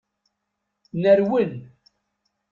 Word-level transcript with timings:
Nerwel. 1.01 1.53